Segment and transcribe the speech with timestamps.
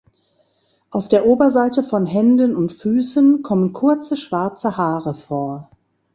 [0.89, 5.69] Auf der Oberseite von Händen und Füßen kommen kurze schwarze Haare vor.